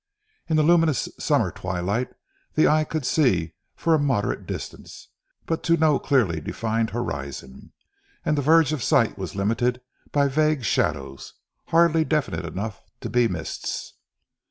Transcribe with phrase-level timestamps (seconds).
[0.47, 2.09] In the luminous summer twilight,
[2.55, 5.09] the eye could see for a moderate distance,
[5.45, 7.71] but to no clearly defined horizon;
[8.25, 9.79] and the verge of sight was limited
[10.11, 11.35] by vague shadows,
[11.67, 13.93] hardly definite enough to be mists.